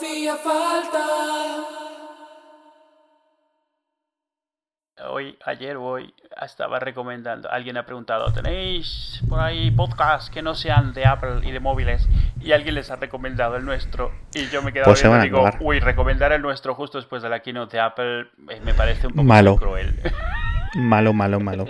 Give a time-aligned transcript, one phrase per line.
[0.00, 1.06] hacía falta.
[5.08, 10.92] Hoy, ayer hoy estaba recomendando, alguien ha preguntado, ¿tenéis por ahí podcasts que no sean
[10.92, 12.06] de Apple y de móviles?
[12.38, 14.12] Y alguien les ha recomendado el nuestro.
[14.34, 15.56] Y yo me he quedado Pues y digo, acabar.
[15.60, 18.20] uy, recomendar el nuestro justo después de la keynote de Apple
[18.50, 19.56] eh, me parece un poco Malo.
[19.56, 20.00] cruel.
[20.76, 21.66] Malo, malo, malo.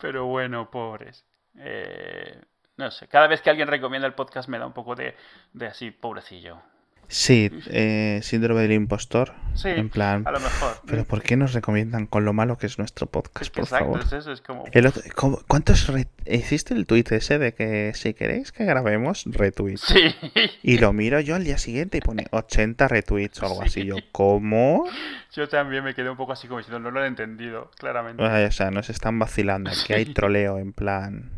[0.00, 1.24] Pero bueno, pobres.
[1.56, 2.40] Eh,
[2.82, 5.14] no sé, cada vez que alguien recomienda el podcast me da un poco de,
[5.52, 6.60] de así, pobrecillo.
[7.08, 9.34] Sí, eh, síndrome del impostor.
[9.52, 10.78] Sí, en plan, a lo mejor.
[10.86, 13.64] ¿pero por qué nos recomiendan con lo malo que es nuestro podcast, Es que por
[13.64, 14.00] exacto, favor?
[14.00, 14.64] es eso, es como...
[14.72, 19.24] El otro- ¿cómo- ¿Cuántos re- hiciste el tweet ese de que si queréis que grabemos
[19.26, 19.76] retweet?
[19.76, 20.14] Sí.
[20.62, 23.66] Y lo miro yo al día siguiente y pone 80 retweets o algo Sí.
[23.66, 23.84] así.
[23.84, 24.86] Yo, ¿cómo?
[25.32, 28.22] Yo también me quedé un poco así como diciendo, no lo he entendido, claramente.
[28.24, 29.70] O sea, nos están vacilando.
[29.70, 31.30] Aquí hay troleo en plan.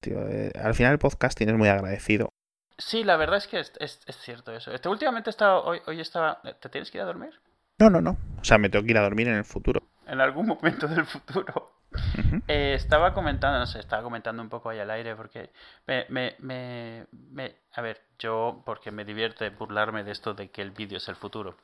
[0.00, 2.30] Tío, eh, al final el podcasting es muy agradecido.
[2.78, 4.72] Sí, la verdad es que es, es- es cierto eso.
[4.72, 6.40] Este, últimamente he estado, hoy, hoy estaba...
[6.60, 7.38] ¿Te tienes que ir a dormir?
[7.78, 8.16] No, no, no.
[8.40, 9.82] O sea, me tengo que ir a dormir en el futuro.
[10.06, 11.72] En algún momento del futuro.
[12.46, 15.50] Eh, estaba comentando, no sé, estaba comentando un poco ahí al aire porque
[15.88, 20.62] me, me, me, me- a ver, yo porque me divierte burlarme de esto de que
[20.62, 21.56] el vídeo es el futuro.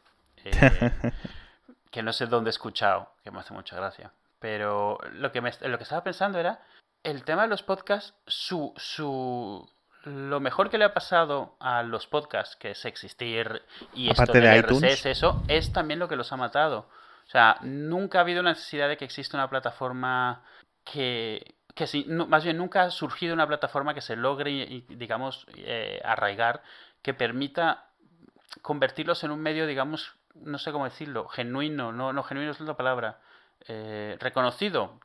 [0.45, 0.51] Eh,
[1.91, 4.13] que no sé dónde he escuchado, que me hace mucha gracia.
[4.41, 6.61] Pero lo que, me, lo que estaba pensando era
[7.11, 9.69] el tema de los podcasts, su, su,
[10.05, 13.63] lo mejor que le ha pasado a los podcasts, que es existir
[13.95, 14.85] y esto Aparte de del iTunes.
[14.85, 16.89] RSS, eso, es también lo que los ha matado.
[17.27, 20.45] O sea, nunca ha habido una necesidad de que exista una plataforma
[20.85, 25.47] que, que si, no- más bien nunca ha surgido una plataforma que se logre, digamos,
[25.57, 26.63] eh, arraigar,
[27.03, 27.87] que permita
[28.63, 32.77] convertirlos en un medio, digamos, no sé cómo decirlo, genuino, no, no genuino es la
[32.77, 33.21] palabra,
[33.69, 34.99] eh, reconocido,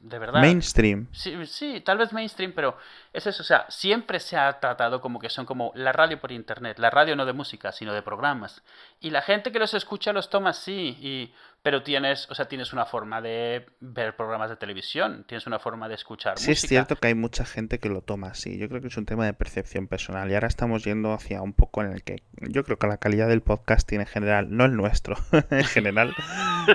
[0.00, 0.40] de verdad.
[0.40, 1.06] Mainstream.
[1.12, 2.76] Sí, sí, tal vez mainstream, pero
[3.16, 6.32] es eso, o sea, siempre se ha tratado como que son como la radio por
[6.32, 8.62] internet, la radio no de música, sino de programas.
[9.00, 12.74] Y la gente que los escucha los toma así, y, pero tienes, o sea, tienes
[12.74, 16.96] una forma de ver programas de televisión, tienes una forma de escuchar Sí es cierto
[16.96, 18.58] que hay mucha gente que lo toma así.
[18.58, 20.30] Yo creo que es un tema de percepción personal.
[20.30, 23.28] Y ahora estamos yendo hacia un poco en el que yo creo que la calidad
[23.28, 25.16] del podcasting en general, no el nuestro,
[25.50, 26.14] en general,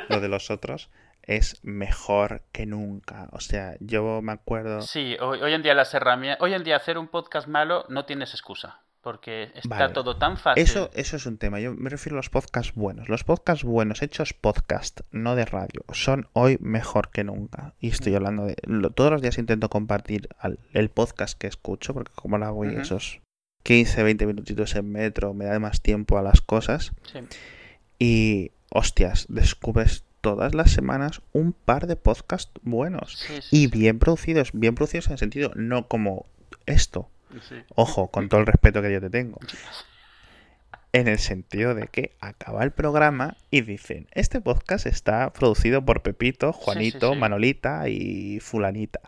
[0.10, 0.90] lo de los otros,
[1.24, 3.30] es mejor que nunca.
[3.32, 4.82] O sea, yo me acuerdo...
[4.82, 8.06] Sí, hoy, hoy en día las herramientas, hoy en día hacer un podcast malo no
[8.06, 9.94] tienes excusa, porque está Vale.
[9.94, 10.62] todo tan fácil.
[10.64, 11.60] Eso, eso es un tema.
[11.60, 13.10] Yo me refiero a los podcasts buenos.
[13.10, 17.74] Los podcasts buenos, hechos podcast, no de radio, son hoy mejor que nunca.
[17.80, 18.56] Y estoy hablando de.
[18.64, 22.66] lo- todos los días intento compartir al- el podcast que escucho, porque como lo hago
[22.66, 23.22] y esos
[23.64, 26.92] 15, 20 minutitos en metro, me da más tiempo a las cosas.
[27.12, 27.20] Sí.
[28.00, 33.18] Y, hostias, descubres todas las semanas un par de podcasts buenos.
[33.18, 36.28] Sí, sí, Y bien producidos, bien producidos en el sentido, no como
[36.66, 37.10] esto.
[37.48, 37.56] sí.
[37.76, 39.40] Ojo, con todo el respeto que yo te tengo.
[40.94, 46.02] En el sentido de que acaba el programa y dicen, este podcast está producido por
[46.02, 47.16] Pepito, Juanito.
[47.16, 49.00] Manolita y Fulanita.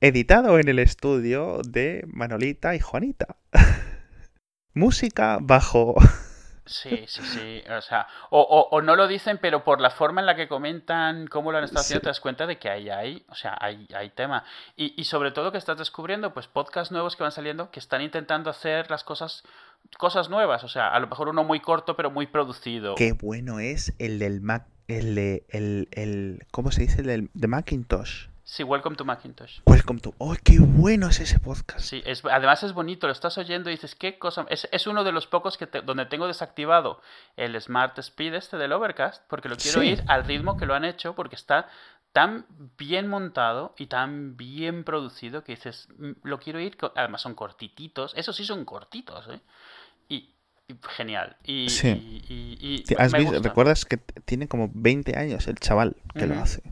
[0.00, 3.36] Editado en el estudio de Manolita y Juanita.
[4.74, 5.96] Música bajo...
[6.68, 7.62] Sí, sí, sí.
[7.70, 10.46] O sea, o, o- o no lo dicen, pero por la forma en la que
[10.48, 12.04] comentan cómo lo han estado haciendo, Sí.
[12.04, 14.44] te das cuenta de que ahí hay, o sea, hay, hay tema.
[14.76, 18.02] Y, y sobre todo que estás descubriendo, pues, podcasts nuevos que van saliendo que están
[18.02, 19.42] intentando hacer las cosas,
[19.96, 20.62] cosas nuevas.
[20.64, 22.94] O sea, a lo mejor uno muy corto, pero muy producido.
[22.94, 24.66] Qué bueno es el del Mac...
[24.88, 25.44] El de...
[25.50, 27.00] El, el, ¿Cómo se dice?
[27.02, 28.28] El del de Macintosh.
[28.50, 29.60] Sí, Welcome to Macintosh.
[29.66, 30.14] Welcome to...
[30.16, 31.80] ¡Oh, qué bueno es ese podcast!
[31.80, 34.46] Sí, es, además es bonito, lo estás oyendo y dices, qué cosa.
[34.48, 37.02] Es, es uno de los pocos que te- donde tengo desactivado
[37.36, 39.88] el Smart Speed este del Overcast, porque lo quiero Sí.
[39.88, 41.68] ir al ritmo que lo han hecho, porque está
[42.14, 42.46] tan
[42.78, 46.78] bien montado y tan bien producido que dices, "Mm, lo quiero ir.
[46.78, 46.92] co-".
[46.96, 49.40] Además son cortititos, esos sí son cortitos, ¿eh?
[50.08, 50.34] Y,
[50.96, 51.36] genial.
[51.44, 51.88] Y, Sí.
[51.88, 53.46] y- y- y Ti- me ¿Has visto- gusta.
[53.50, 56.62] ¿Recuerdas que tiene como 20 años el chaval que lo hace?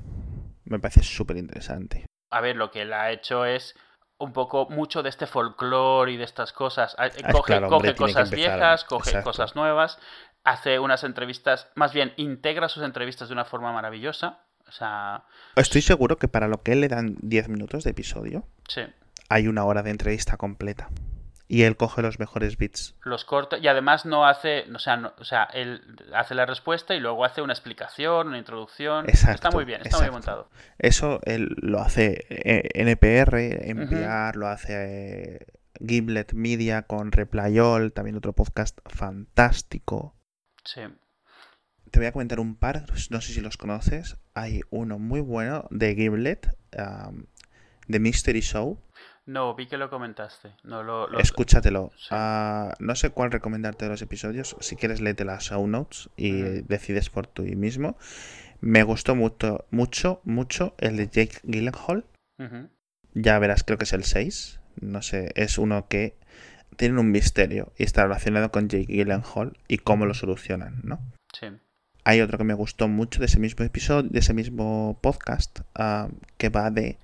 [0.67, 2.07] Me parece súper interesante.
[2.31, 3.75] A ver, lo que él ha hecho es
[4.19, 6.95] un poco mucho de este folclore y de estas cosas.
[6.99, 9.31] Ah, Ah, Coge, claro, coge hombre, cosas viejas, coge exacto.
[9.31, 9.99] cosas nuevas,
[10.45, 14.41] hace unas entrevistas, más bien integra sus entrevistas de una forma maravillosa.
[14.69, 15.25] O sea,
[15.55, 18.83] Estoy seguro que para lo que él le dan 10 minutos de episodio, sí.
[19.29, 20.89] hay una hora de entrevista completa.
[21.49, 22.97] Y él coge los mejores bits.
[23.05, 25.81] Los corta y además no hace, o sea, no- o sea, él
[26.13, 29.09] hace la respuesta y luego hace una explicación, una introducción.
[29.09, 30.51] Exacto, está muy bien, está muy bien montado.
[30.79, 33.37] Eso él lo hace eh, NPR,
[33.71, 35.47] NPR, lo hace eh,
[35.87, 40.17] Gimlet Media con Replayol, también otro podcast fantástico.
[40.65, 40.81] Sí.
[41.93, 44.17] Te voy a comentar un par, no sé si los conoces.
[44.35, 47.27] Hay uno muy bueno de Gimlet, um,
[47.89, 48.83] The Mystery Show.
[49.27, 50.53] No, vi que lo comentaste.
[50.63, 51.91] No lo, lo- Escúchatelo.
[51.97, 52.09] Sí.
[52.13, 54.57] Ah, no sé cuál recomendarte de los episodios.
[54.61, 56.33] Si quieres, léete las show notes y
[56.63, 57.97] decides por ti mismo.
[58.61, 62.05] Me gustó mucho, mucho, mucho el de Jake Gyllenhaal.
[63.15, 64.61] Ya verás, creo que es el 6.
[64.81, 66.17] No sé, es uno que
[66.77, 71.01] tiene un misterio y está relacionado con Jake Gyllenhaal y cómo lo solucionan, ¿no?
[71.33, 71.47] Sí.
[72.05, 76.09] Hay otro que me gustó mucho de ese mismo episodio, de ese mismo podcast, ah,
[76.37, 76.99] que va de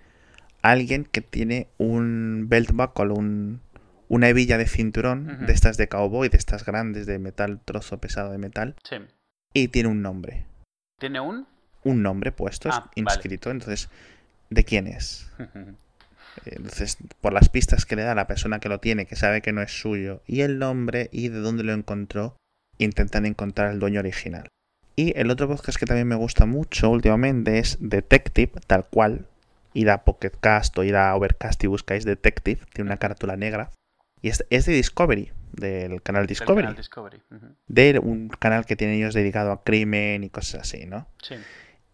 [0.63, 3.61] alguien que tiene un belt buckle, un,
[4.09, 8.31] una hebilla de cinturón, de estas de cowboy, de estas grandes de metal, trozo pesado
[8.33, 8.97] de metal, Sí.
[9.53, 10.47] y tiene un nombre.
[11.01, 11.47] ¿Tiene un?
[11.85, 12.93] Un nombre puesto, es Ah, vale.
[12.97, 13.51] inscrito.
[13.51, 13.89] Entonces,
[14.51, 15.29] ¿de quién es?
[16.47, 19.53] Entonces, por las pistas que le da la persona que lo tiene, que sabe que
[19.53, 22.37] no es suyo, y el nombre y de dónde lo encontró,
[22.79, 24.49] intentan encontrar al dueño original.
[24.97, 29.27] Y el otro podcast que también me gusta mucho últimamente es Detective, tal cual.
[29.75, 33.71] Ir a Pocket Cast o ir a Overcast y buscáis Detective, tiene una carátula negra.
[34.21, 36.63] Y es, es de Discovery, del canal Del Discovery.
[36.63, 37.21] canal Discovery.
[37.67, 41.09] De un canal que tienen ellos dedicado a crimen y cosas así, ¿no?
[41.23, 41.35] Sí.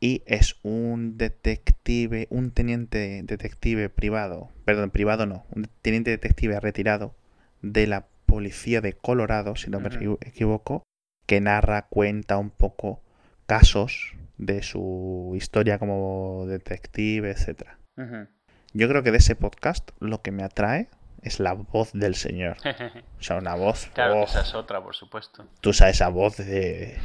[0.01, 7.15] y es un detective, un teniente detective privado, perdón, privado no, un teniente detective retirado
[7.63, 9.89] de la policía de Colorado, si no me
[10.21, 10.83] equivoco,
[11.27, 13.03] que narra, cuenta un poco
[13.47, 17.79] casos de su historia como detective, etcétera.
[17.97, 18.27] Ujú.
[18.73, 20.89] Yo creo que de ese podcast lo que me atrae
[21.23, 22.57] es la voz del señor.
[23.19, 23.91] O sea, una voz.
[23.95, 25.45] claro, oh, esa es otra, por supuesto.
[25.61, 26.97] tú sabes esa voz de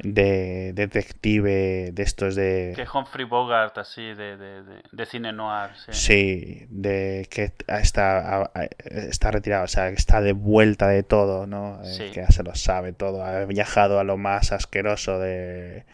[0.00, 5.70] de detective de estos de Que Humphrey Bogart, así, de, de, de, de cine noir.
[5.76, 5.92] Sí.
[5.92, 8.50] Sí, de que está,
[8.84, 11.80] está retirado, o sea, que está de vuelta de todo, ¿no?
[11.82, 12.10] Eh, Sí.
[12.12, 15.86] Que ya se lo sabe todo, ha viajado a lo más asqueroso de,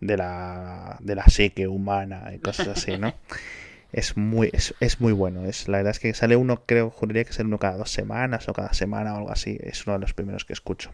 [0.00, 3.14] de, la, de la psique humana y cosas así, ¿no?
[3.90, 7.24] Es muy, es, es muy bueno, es, la verdad es que sale uno, creo, juraría
[7.24, 10.00] que sale uno cada dos semanas o cada semana o algo así, es uno de
[10.00, 10.90] los primeros que escucho.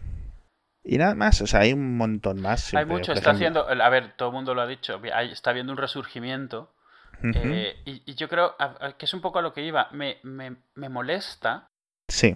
[0.81, 2.73] Y nada más, o sea, hay un montón más.
[2.73, 5.73] Hay mucho, está haciendo, a ver, todo el mundo lo ha dicho, hay- está habiendo
[5.73, 6.73] un resurgimiento
[7.21, 9.89] eh, y, y yo creo a- a- que es un poco a lo que iba,
[9.91, 11.67] me, me, me molesta,
[12.09, 12.33] Sí,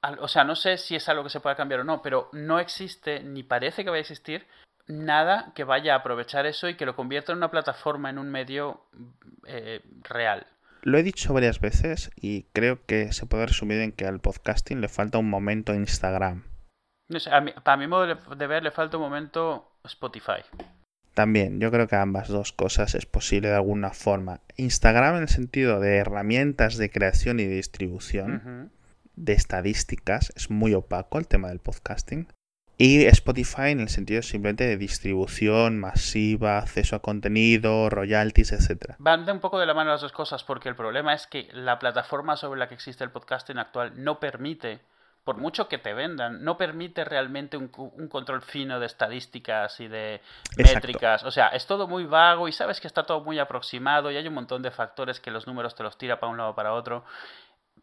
[0.00, 2.28] al- o sea, no sé si es algo que se pueda cambiar o no, pero
[2.32, 4.46] no existe, ni parece que vaya a existir,
[4.86, 8.30] nada que vaya a aprovechar eso y que lo convierta en una plataforma, en un
[8.30, 8.82] medio
[9.46, 10.46] eh, real.
[10.82, 14.80] Lo he dicho varias veces y creo que se puede resumir en que al podcasting
[14.80, 16.44] le falta un momento Instagram.
[17.08, 20.42] No sé, a mí, para mi modo de, ver le falta un momento Spotify.
[21.14, 24.40] También, yo creo que ambas dos cosas es posible de alguna forma.
[24.56, 28.72] Instagram en el sentido de herramientas de creación y distribución,
[29.14, 32.28] de estadísticas, es muy opaco el tema del podcasting.
[32.82, 38.96] Y Spotify en el sentido simplemente de distribución masiva, acceso a contenido, royalties, etcétera.
[38.98, 41.48] Van de un poco de la mano las dos cosas porque el problema es que
[41.52, 44.80] la plataforma sobre la que existe el podcasting actual no permite,
[45.22, 50.16] por mucho que te vendan, no permite realmente un, control fino de estadísticas y de
[50.56, 50.74] Exacto.
[50.74, 51.22] métricas.
[51.22, 54.26] O sea, es todo muy vago y sabes que está todo muy aproximado y hay
[54.26, 56.72] un montón de factores que los números te los tira para un lado o para
[56.72, 57.04] otro.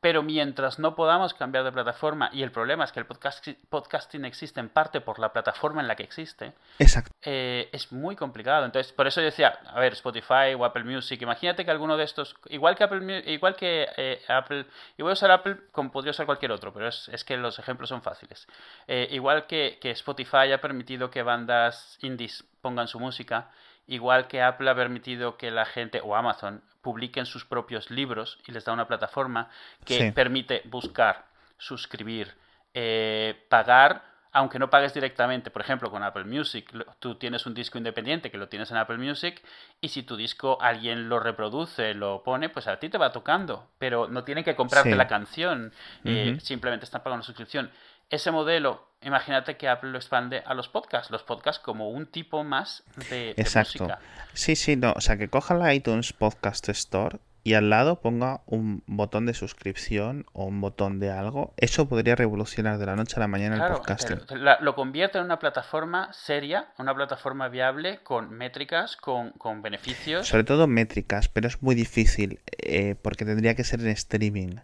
[0.01, 4.23] Pero mientras no podamos cambiar de plataforma, y el problema es que el podcast, podcasting
[4.23, 7.11] existe en parte por la plataforma en la que existe, Exacto.
[7.21, 8.65] eh, es muy complicado.
[8.65, 12.05] Entonces, por eso yo decía, a ver, Spotify o Apple Music, imagínate que alguno de
[12.05, 14.65] estos, igual que Apple, igual que eh, Apple,
[14.97, 17.59] y voy a usar Apple como podría usar cualquier otro, pero es, es que los
[17.59, 18.47] ejemplos son fáciles.
[18.87, 23.49] Eh, igual que, que Spotify ha permitido que bandas indies pongan su música,
[23.89, 28.51] igual que Apple ha permitido que la gente, o Amazon, publiquen sus propios libros y
[28.53, 29.49] les da una plataforma
[29.83, 30.11] que Sí.
[30.11, 31.25] permite buscar,
[31.57, 32.33] suscribir,
[32.73, 35.49] eh, pagar, aunque no pagues directamente.
[35.49, 38.97] Por ejemplo, con Apple Music, tú tienes un disco independiente que lo tienes en Apple
[38.99, 39.41] Music
[39.81, 43.67] y si tu disco alguien lo reproduce, lo pone, pues a ti te va tocando,
[43.79, 44.95] pero no tienen que comprarte Sí.
[44.95, 45.73] la canción,
[46.05, 47.71] eh, simplemente están pagando suscripción.
[48.11, 52.43] Ese modelo, imagínate que Apple lo expande a los podcasts, los podcasts como un tipo
[52.43, 53.83] más de, de Exacto.
[53.83, 53.99] música.
[54.33, 54.93] Sí, sí, no.
[54.93, 59.33] O sea, que coja la iTunes Podcast Store y al lado ponga un botón de
[59.33, 61.53] suscripción o un botón de algo.
[61.57, 64.19] Eso podría revolucionar de la noche a la mañana el podcasting.
[64.59, 70.27] lo convierte en una plataforma seria, una plataforma viable, con métricas, con, con beneficios.
[70.27, 74.57] Sobre todo métricas, pero es muy difícil eh, porque tendría que ser en streaming.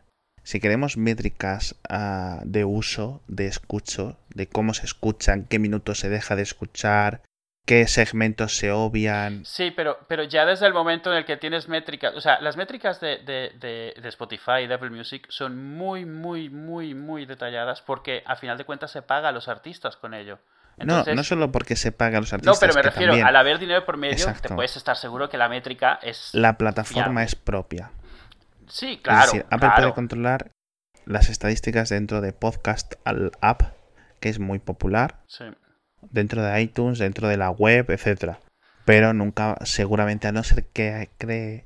[0.46, 6.08] Si queremos métricas ah, de uso, de escucho, de cómo se escuchan, qué minutos se
[6.10, 7.24] deja de escuchar,
[7.66, 9.44] qué segmentos se obvian.
[9.44, 12.58] Sí, pero, pero ya desde el momento en el que tienes métricas, o sea, las
[12.58, 17.25] métricas de, de, de, de Spotify y de Apple Music son muy, muy, muy, muy
[17.25, 20.38] detalladas porque a final de cuentas se paga a los artistas con ello.
[20.78, 22.60] Entonces, no, no solo porque se paga a los no, artistas.
[22.60, 24.56] pero me refiero, también al haber dinero por medio, te Exacto.
[24.56, 26.30] puedes estar seguro que la métrica es...
[26.34, 27.24] La plataforma fiable.
[27.24, 27.92] es propia.
[28.67, 29.25] Sí, claro.
[29.25, 30.51] Es decir, Apple puede controlar
[31.05, 33.62] las estadísticas dentro de Podcast al App,
[34.19, 35.22] que es muy popular.
[35.27, 35.45] Sí.
[36.01, 38.39] Dentro de iTunes, dentro de la web, etcétera.
[38.86, 41.65] Pero nunca, seguramente, a no ser que cree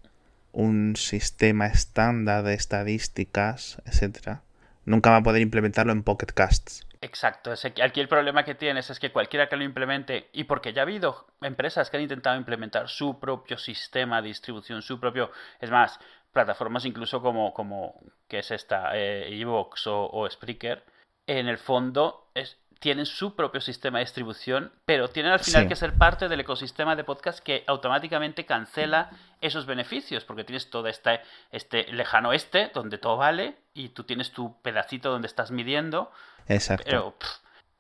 [0.52, 4.42] un sistema estándar de estadísticas, etcétera,
[4.86, 6.86] nunca va a poder implementarlo en Pocket Casts.
[7.02, 10.82] Exacto, aquí el problema que tienes es que cualquiera que lo implemente, y porque ya
[10.82, 15.72] ha habido empresas que han intentado implementar su propio sistema de distribución, su propio, es
[15.72, 15.98] más,
[16.32, 20.84] plataformas incluso como, como que es esta, eh, Evox o, o Spreaker,
[21.28, 25.76] en el fondo es, tienen su propio sistema de distribución, pero tienen al final que
[25.76, 31.22] ser parte del ecosistema de podcast que automáticamente cancela esos beneficios, porque tienes todo este,
[31.52, 36.12] este lejano este, donde todo vale, y tú tienes tu pedacito donde estás midiendo.
[36.48, 37.16] Exacto.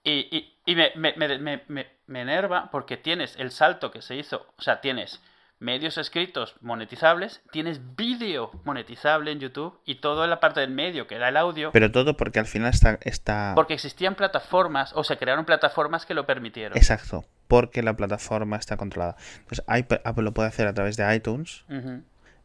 [0.03, 4.62] y, y, me, me, me, me enerva porque tienes el salto que se hizo, o
[4.62, 5.22] sea, tienes
[5.60, 11.16] medios escritos monetizables, tienes vídeo monetizable en YouTube y toda la parte del medio, que
[11.16, 11.72] era el audio.
[11.72, 13.51] Pero todo porque al final está, está...
[13.56, 16.78] Porque existían plataformas o se crearon plataformas que lo permitieron.
[16.78, 19.18] Exacto, porque la plataforma está controlada.
[19.48, 21.66] Pues Apple lo puede hacer a través de iTunes.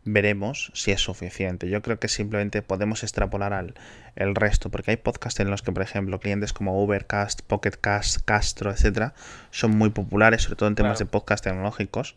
[0.07, 1.71] Veremos si es suficiente.
[1.71, 3.75] Yo creo que simplemente podemos extrapolar al
[4.17, 8.71] el resto, porque hay podcasts en los que, por ejemplo, clientes como Ubercast, Pocketcast, Castro,
[8.71, 9.15] etcétera,
[9.51, 12.17] son muy populares, sobre todo en temas de podcast tecnológicos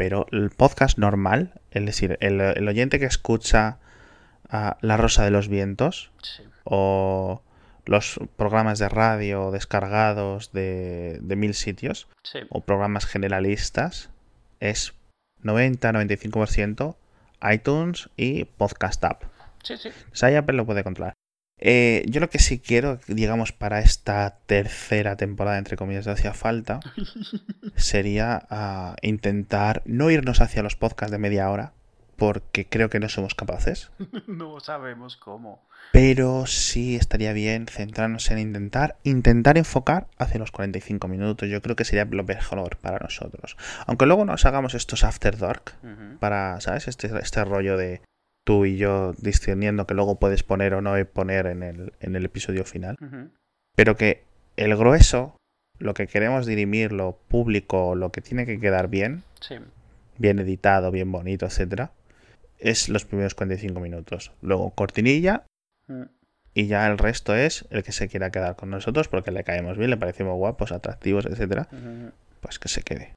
[0.00, 3.80] pero el podcast normal, es decir, el, oyente que escucha
[4.48, 6.10] a La Rosa de los Vientos
[6.64, 7.42] o
[7.84, 12.08] los programas de radio descargados de, mil sitios
[12.48, 14.08] o programas generalistas
[14.58, 14.94] es
[15.42, 16.96] 90-95%
[17.52, 19.24] iTunes y Podcast App.
[19.62, 19.90] Sí, sí.
[20.34, 21.12] Apple lo puede controlar.
[21.60, 26.80] Eh, yo lo que sí quiero, digamos, para esta tercera temporada, entre comillas, hacía falta,
[27.76, 31.72] sería ah, intentar no irnos hacia los podcasts de media hora,
[32.16, 33.90] porque creo que no somos capaces.
[34.26, 35.62] no sabemos cómo.
[35.92, 41.48] Pero sí estaría bien centrarnos en intentar, intentar enfocar hacia los 45 minutos.
[41.48, 43.56] Yo creo que sería lo mejor para nosotros.
[43.86, 45.72] Aunque luego nos hagamos estos after dark,
[46.20, 46.86] para, ¿sabes?
[46.86, 48.02] Este, este rollo de
[48.44, 52.24] tú y yo discerniendo que luego puedes poner o no poner en el, en el
[52.24, 52.96] episodio final.
[53.76, 54.24] Pero que
[54.56, 55.36] el grueso,
[55.78, 59.22] lo que queremos dirimir, lo público, lo que tiene que quedar bien,
[60.18, 61.92] bien editado, bien bonito, etcétera,
[62.58, 64.32] es los primeros 45 minutos.
[64.42, 65.44] Luego cortinilla
[65.86, 66.02] mm.
[66.54, 69.78] y ya el resto es el que se quiera quedar con nosotros porque le caemos
[69.78, 71.68] bien, le parecemos guapos, atractivos, etcétera,
[72.40, 73.14] pues que se quede.